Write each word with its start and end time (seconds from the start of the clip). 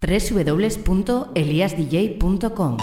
www.eliasdj.com. 0.00 2.76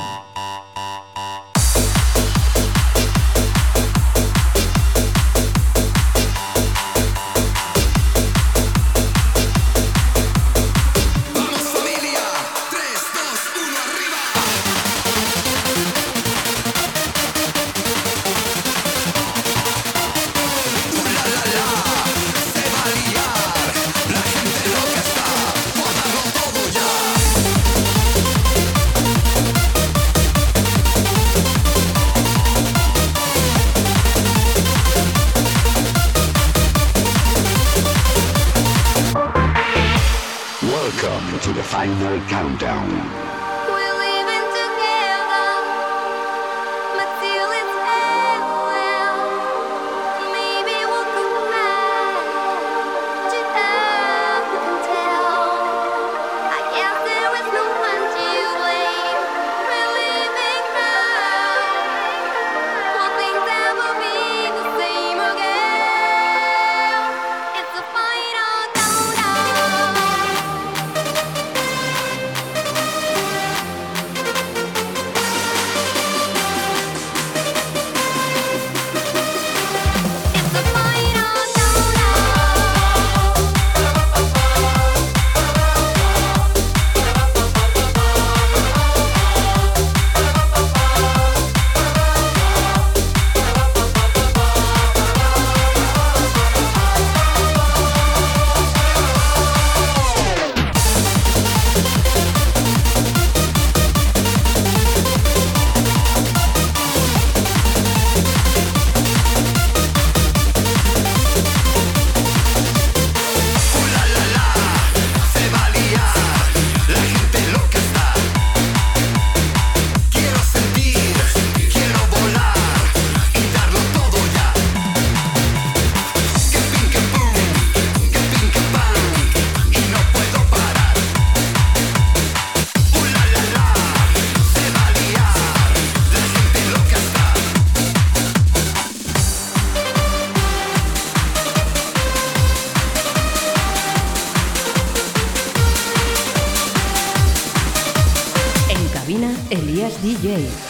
Elías 149.88 150.02
DJ. 150.02 150.67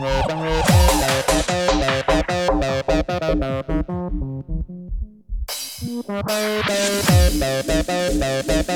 Thank 0.00 0.30
you. 8.58 8.69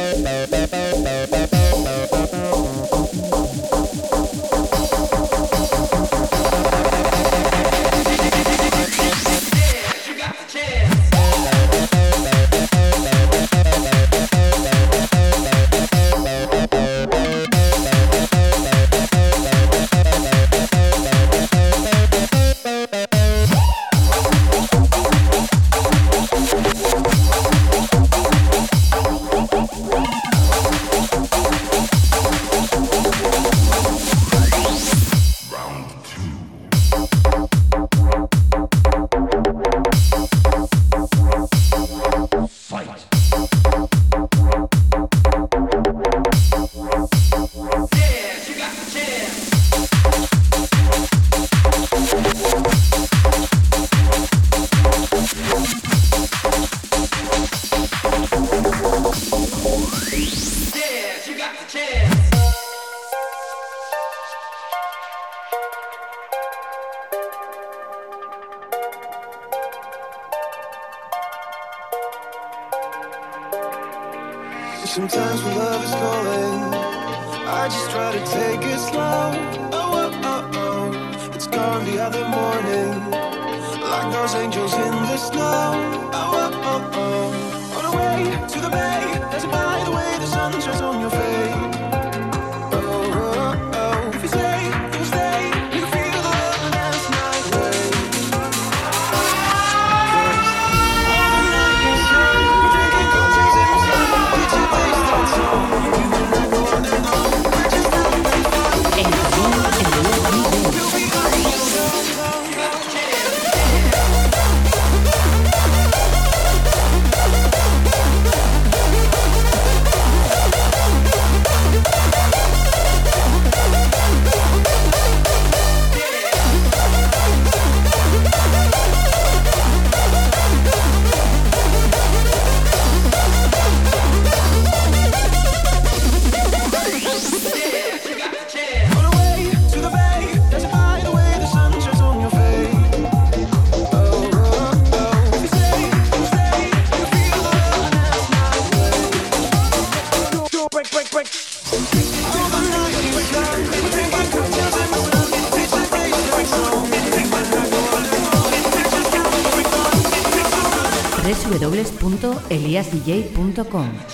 eliasdj.com. 162.50 164.13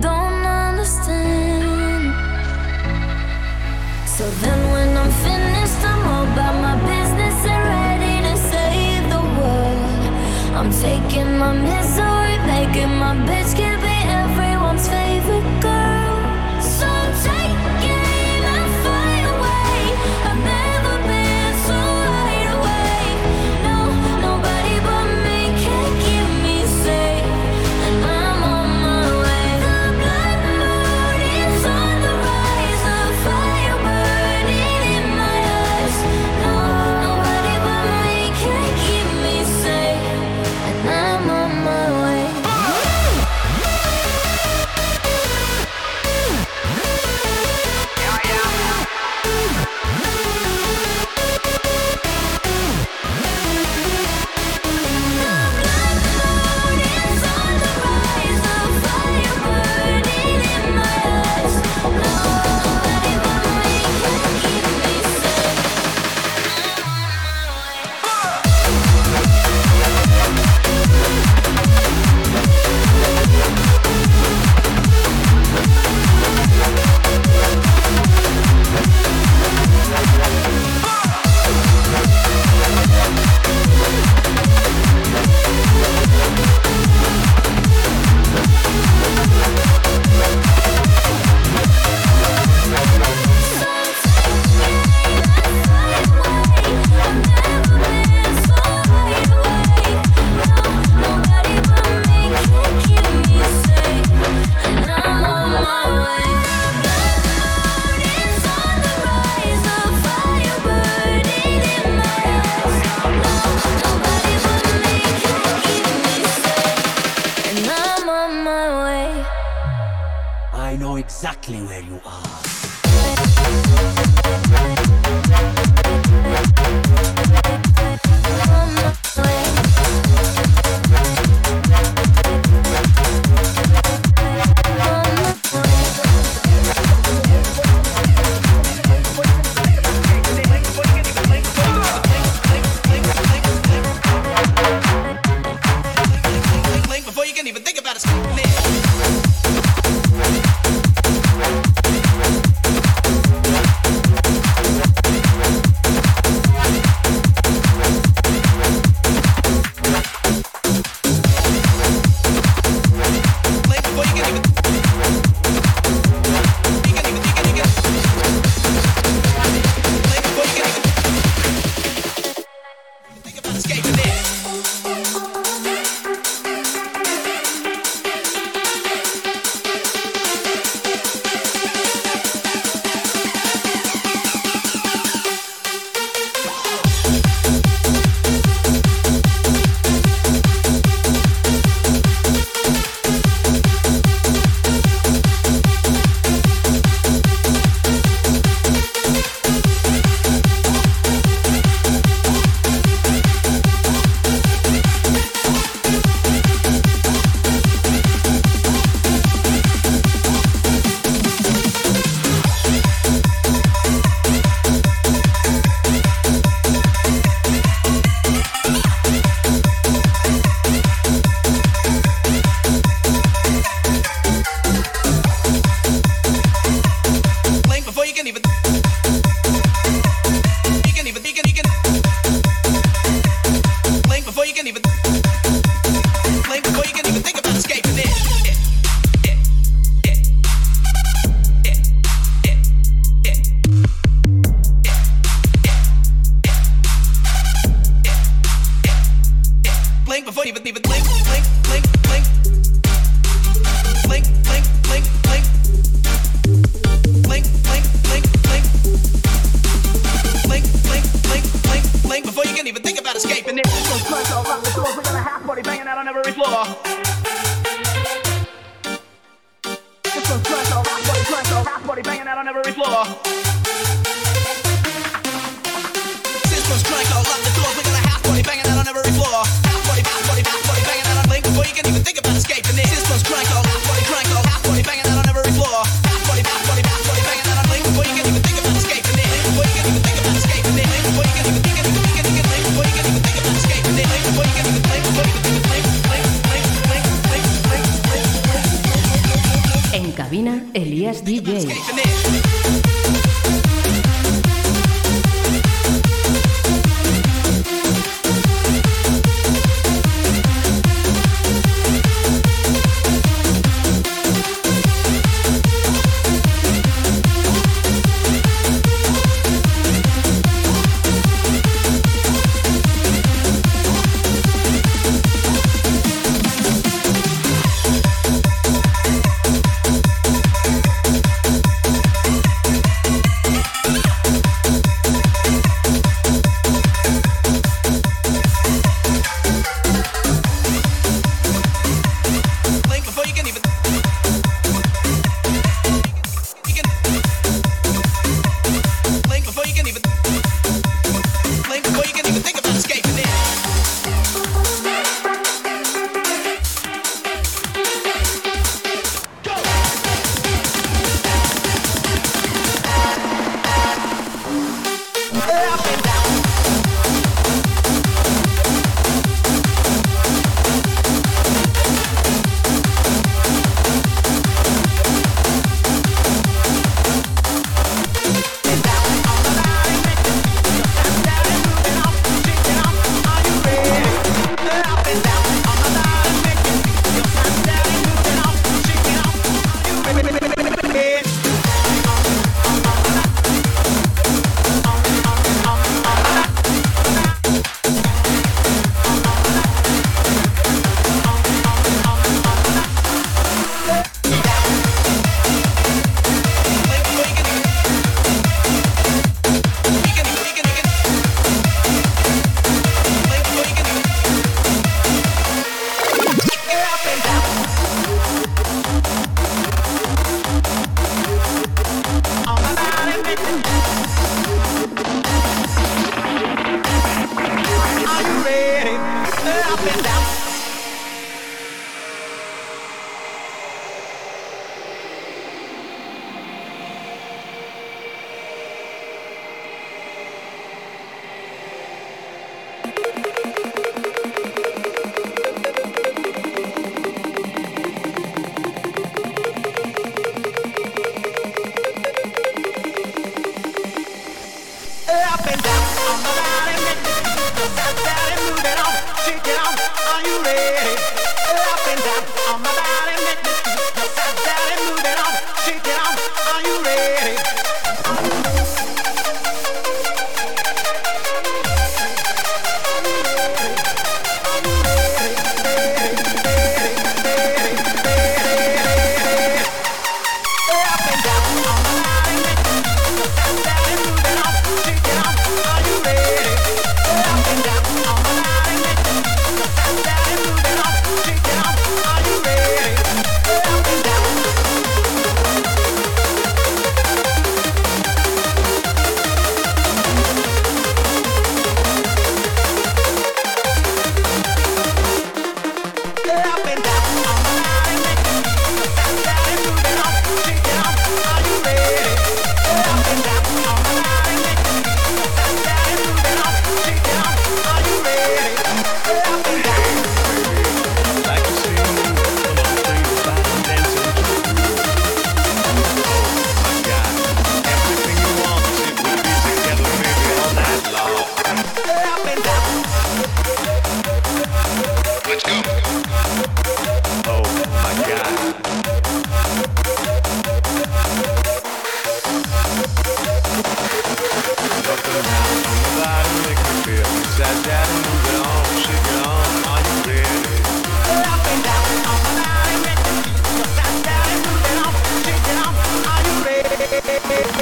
don't 0.00 0.44
understand. 0.44 2.12
So 4.06 4.24
then 4.42 4.60
when 4.72 4.96
I'm 4.96 5.10
finished, 5.26 5.80
I'm 5.84 6.02
all 6.08 6.24
about 6.32 6.56
my 6.60 6.76
business 6.92 7.36
and 7.52 7.62
ready 7.76 8.14
to 8.28 8.34
save 8.52 9.04
the 9.14 9.22
world. 9.38 10.02
I'm 10.58 10.70
taking 10.70 11.38
my 11.38 11.52
misery, 11.52 12.36
making 12.46 12.94
my 13.02 13.14
bitch 13.28 13.56
give 13.56 13.85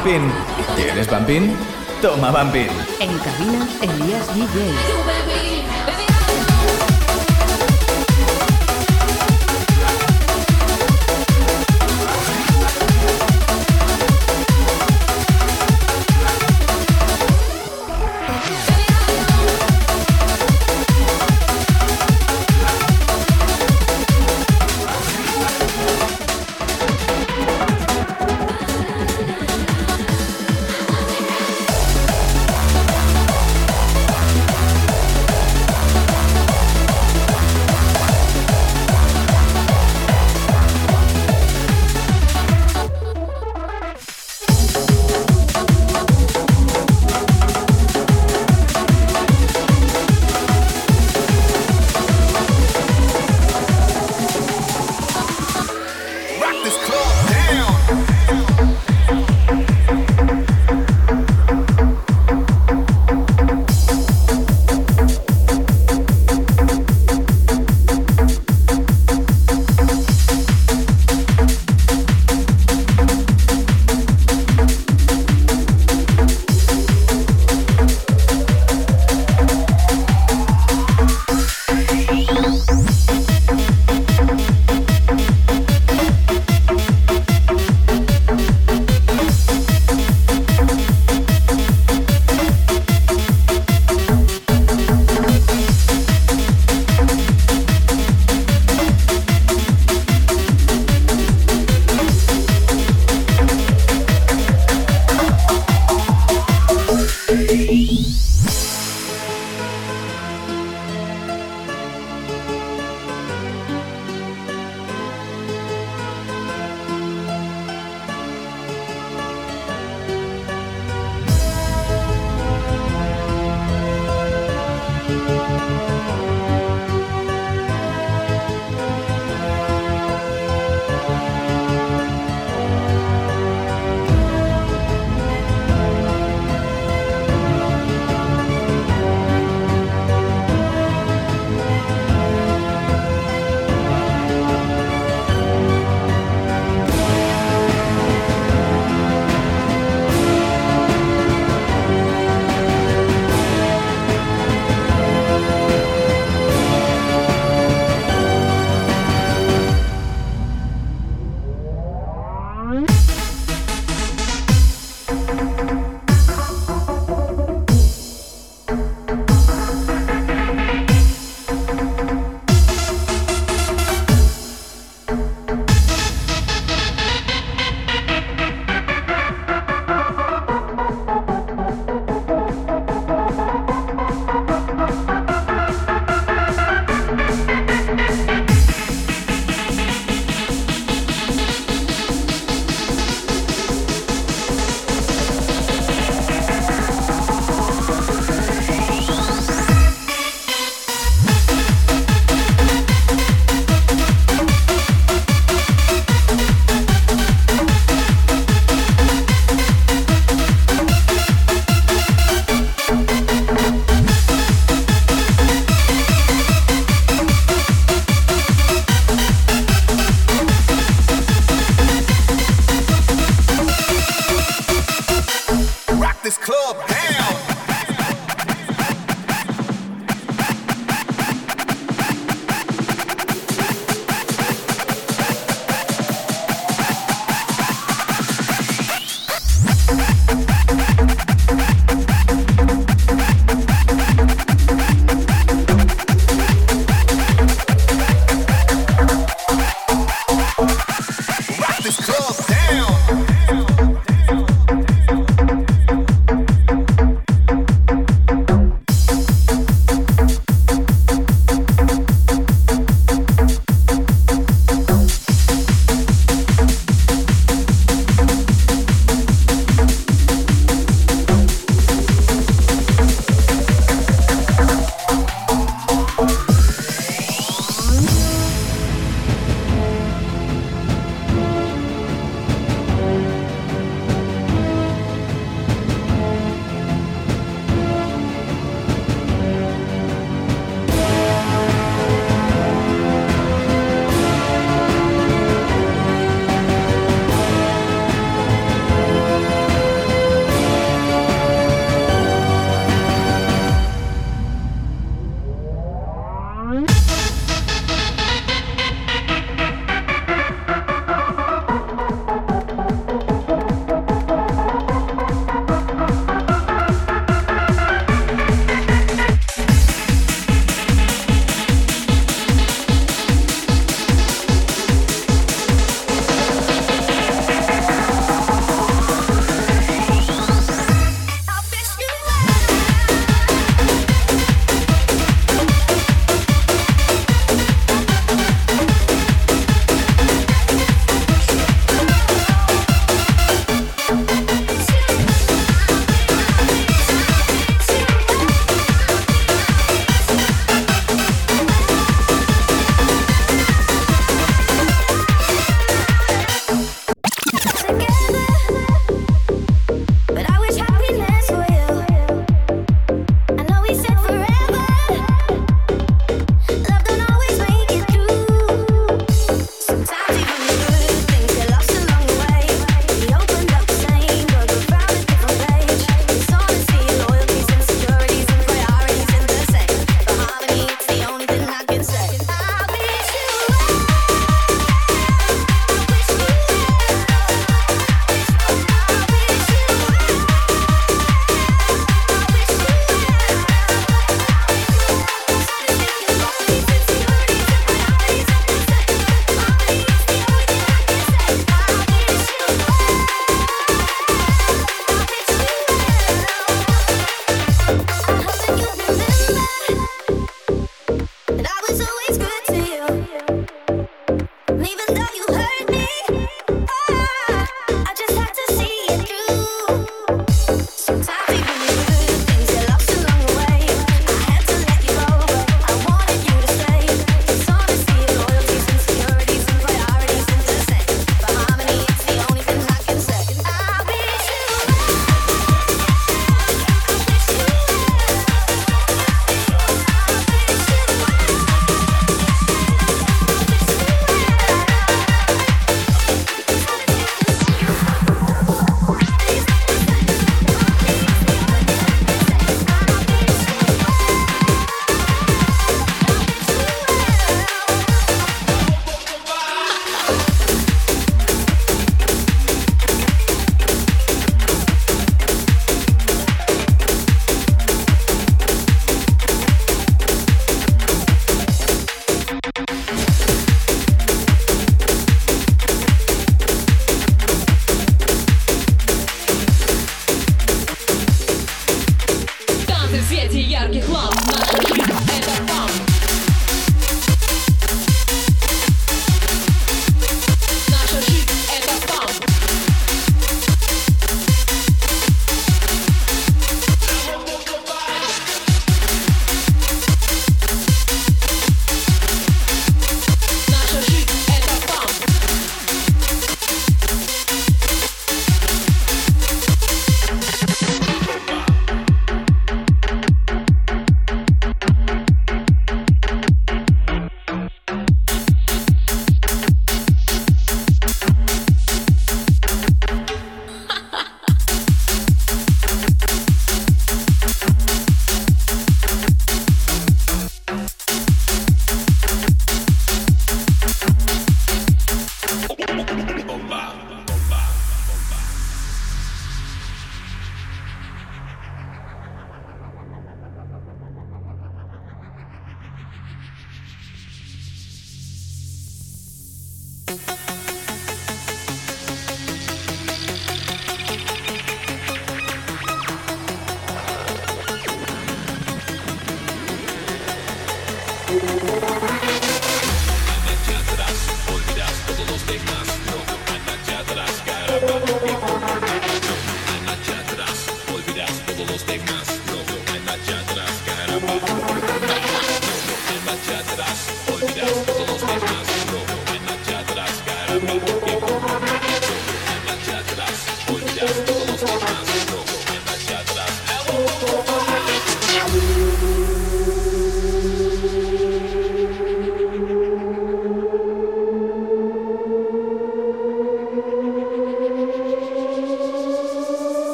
Bampin. 0.00 0.32
¿Tienes 0.76 1.10
Bampin? 1.10 1.54
Toma 2.00 2.30
Bampin. 2.30 2.68
En 3.00 3.18
cabina, 3.18 3.68
Elías 3.82 4.34
DJ. 4.34 4.72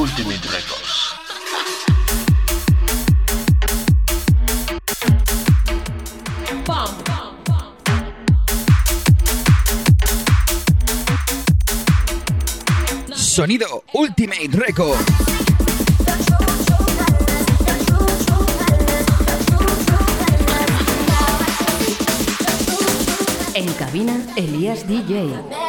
Ultimate 0.00 0.48
Records. 0.48 1.14
Sonido 13.14 13.84
Ultimate 13.92 14.48
Records. 14.52 15.04
En 23.52 23.70
cabina, 23.74 24.18
Elías 24.36 24.88
DJ. 24.88 25.59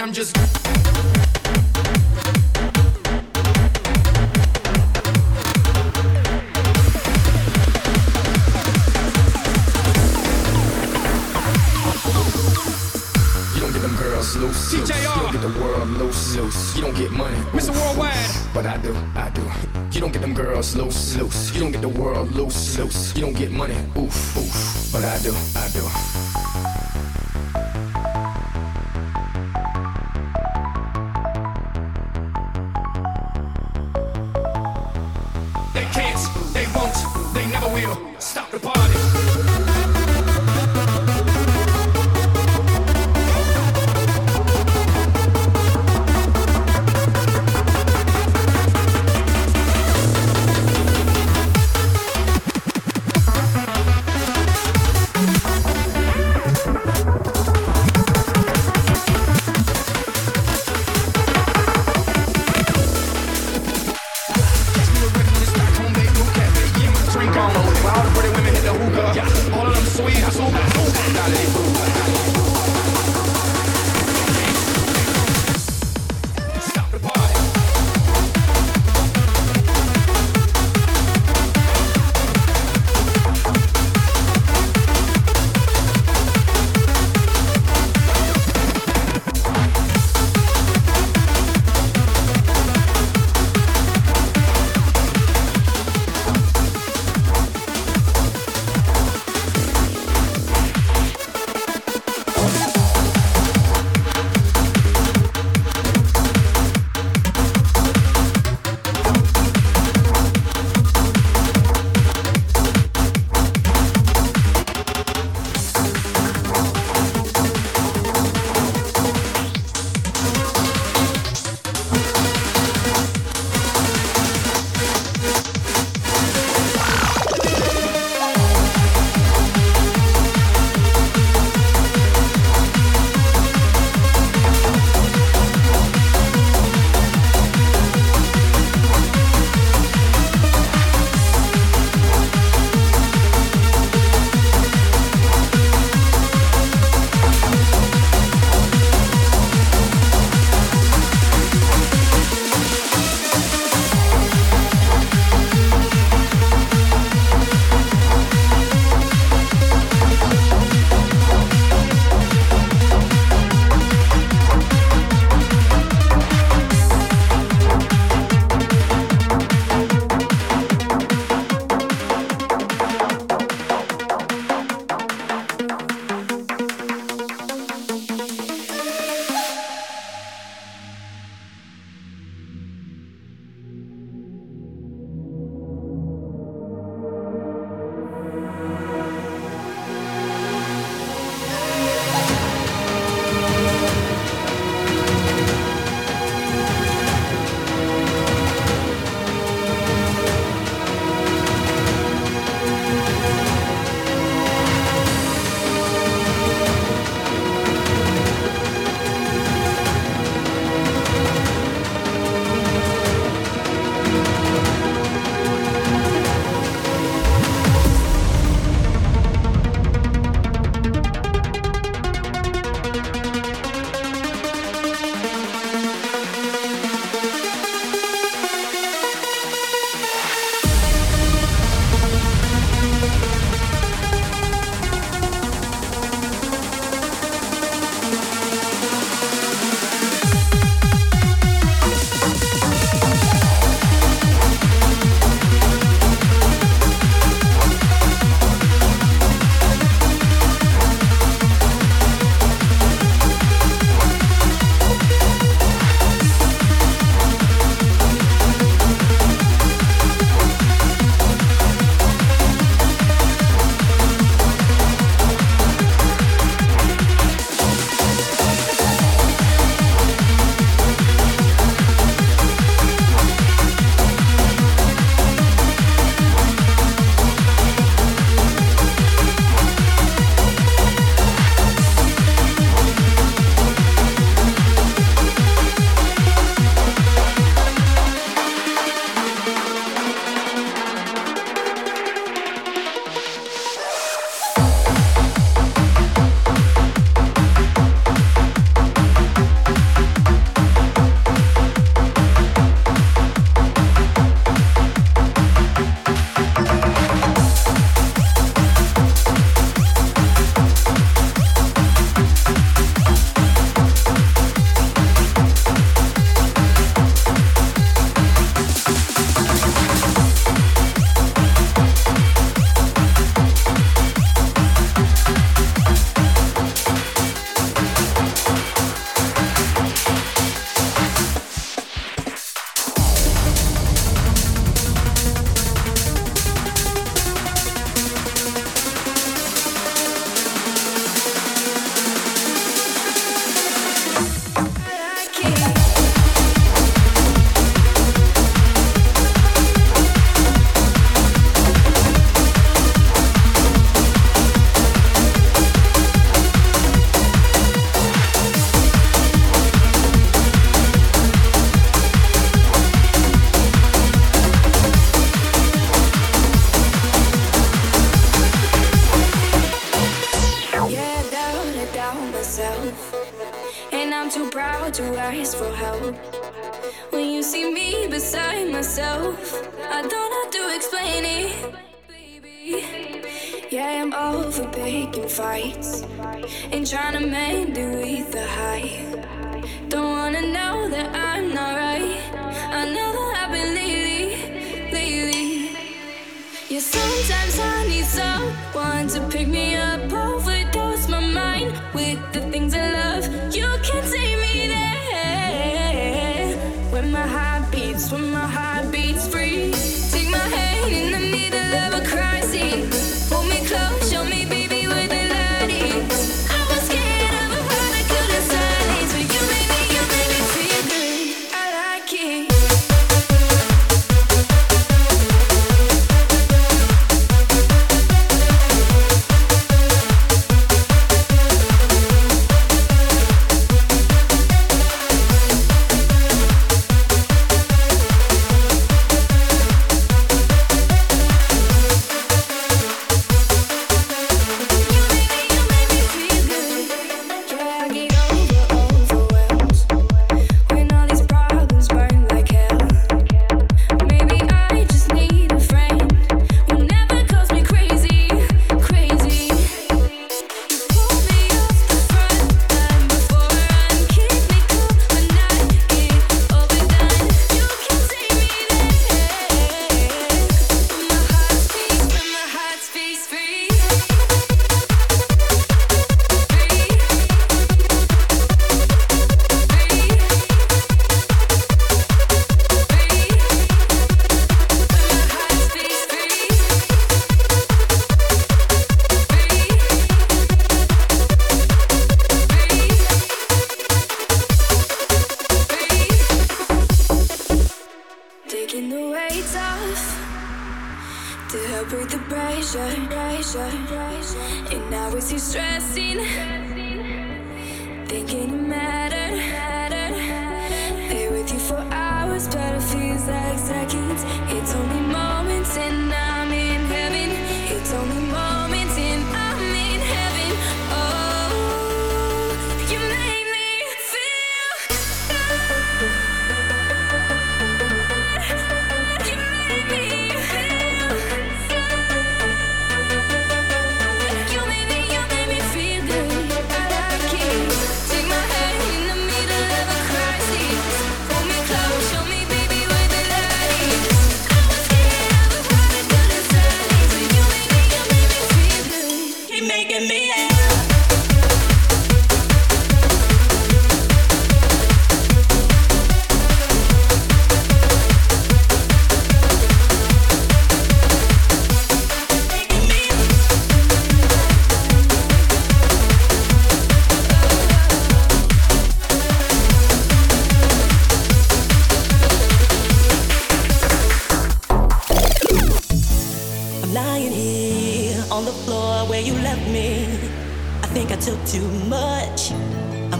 and 0.00 0.08
I'm 0.08 0.14
just. 0.14 0.36
Loose, 14.36 14.72
loose. 14.72 14.72
You 14.72 14.84
don't 14.84 15.32
get 15.32 15.40
the 15.40 15.60
world 15.60 15.88
loose, 15.88 16.36
loose. 16.36 16.76
You 16.76 16.82
don't 16.82 16.94
get 16.94 17.10
money, 17.10 17.36
Mr. 17.52 17.70
Worldwide. 17.70 18.14
But 18.52 18.66
I 18.66 18.76
do, 18.76 18.94
I 19.16 19.30
do. 19.30 19.42
You 19.90 20.00
don't 20.00 20.12
get 20.12 20.20
them 20.20 20.34
girls 20.34 20.76
loose, 20.76 21.16
loose. 21.16 21.54
You 21.54 21.60
don't 21.60 21.72
get 21.72 21.80
the 21.80 21.88
world 21.88 22.30
loose, 22.32 22.78
loose. 22.78 23.16
You 23.16 23.22
don't 23.22 23.36
get 23.36 23.50
money, 23.50 23.74
oof, 23.96 24.36
oof. 24.36 24.92
But 24.92 25.04
I 25.04 25.18
do, 25.22 25.34
I 25.56 25.68
do. 25.72 26.67
stop 38.28 38.50
the 38.50 38.58
party. 38.58 39.17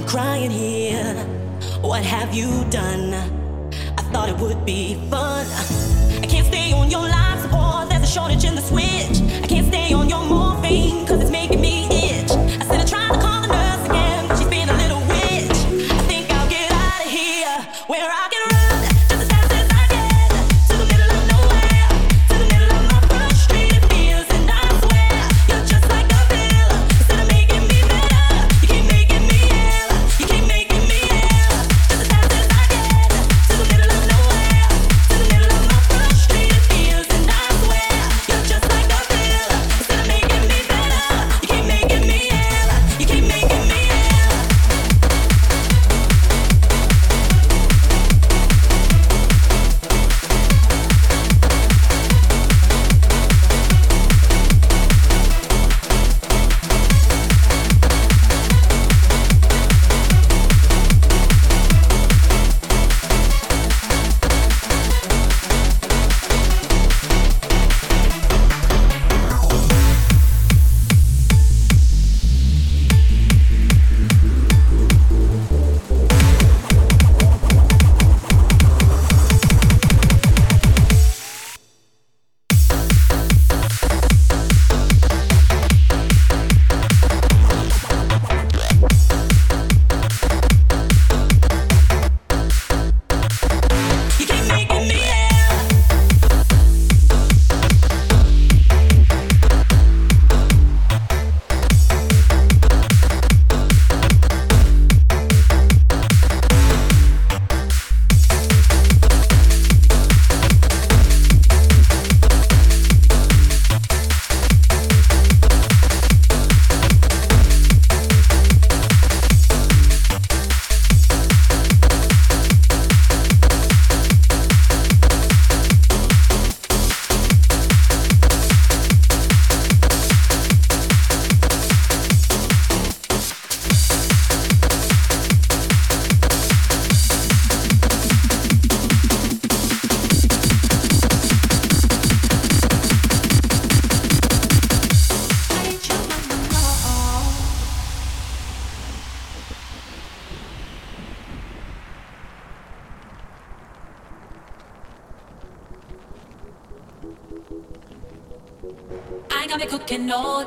crying 0.08 0.50
here. 0.50 1.14
What 1.82 2.02
have 2.02 2.34
you 2.34 2.64
done? 2.70 3.12
I 3.98 4.02
thought 4.10 4.30
it 4.30 4.38
would 4.38 4.64
be 4.64 4.94
fun. 5.10 5.46
I 6.22 6.26
can't 6.26 6.46
stay 6.46 6.72
on 6.72 6.90
your 6.90 7.02
life 7.02 7.42
support. 7.42 7.90
There's 7.90 8.04
a 8.04 8.06
shortage 8.06 8.44
in 8.44 8.54
the 8.54 8.62
switch. 8.62 9.20
I 9.44 9.46
can't 9.46 9.66
stay 9.66 9.92
on 9.92 10.08
your 10.08 10.24
morphine, 10.24 11.06
cause 11.06 11.20
it's 11.20 11.30
making 11.30 11.60
me 11.60 11.86
ill. 11.90 12.07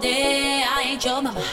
day. 0.02 0.64
I 0.68 0.82
ain't 0.82 1.06
your 1.06 1.22
mama. 1.22 1.43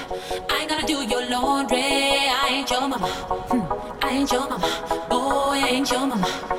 I 0.50 0.60
ain't 0.60 0.70
gonna 0.70 0.86
do 0.86 1.02
your 1.06 1.28
laundry. 1.30 1.78
I 1.80 2.48
ain't 2.50 2.70
your 2.70 2.88
mama. 2.88 3.06
Hmm. 3.06 4.04
I 4.04 4.10
ain't 4.10 4.32
your 4.32 4.48
mama. 4.48 4.68
Boy, 5.08 5.60
I 5.64 5.68
ain't 5.70 5.90
your 5.90 6.06
mama. 6.06 6.57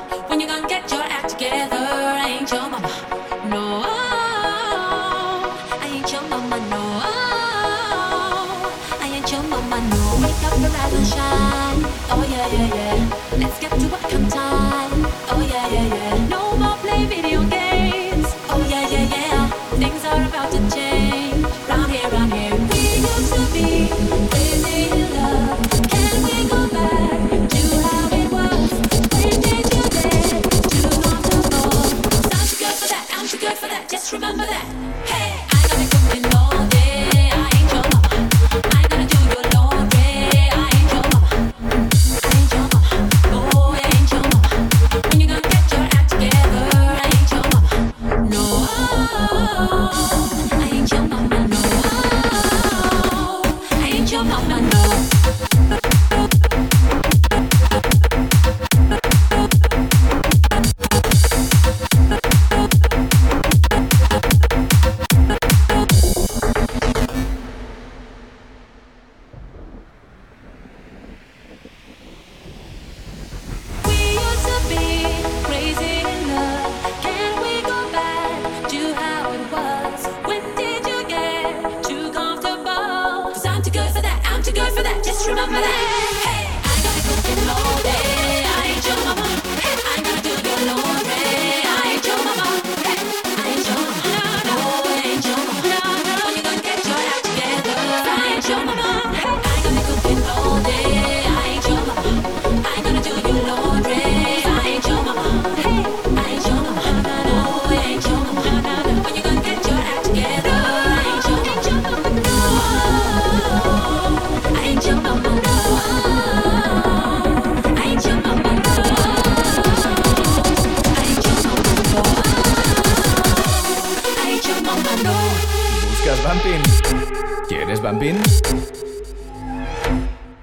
Bambín. 127.89 128.21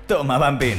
Toma 0.09 0.37
Bambín. 0.37 0.79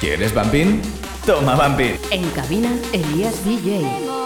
¿Quieres 0.00 0.32
Bumping? 0.32 0.80
Toma 1.26 1.54
Bumping. 1.54 1.98
En 2.10 2.30
cabina, 2.30 2.74
Elías 2.94 3.44
DJ. 3.44 4.17